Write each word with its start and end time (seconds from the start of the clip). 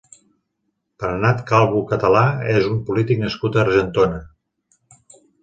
Bernat 1.03 1.43
Calvo 1.51 1.81
Català 1.91 2.23
és 2.55 2.71
un 2.71 2.81
polític 2.89 3.23
nascut 3.27 3.59
a 3.59 3.63
Argentona. 3.67 4.21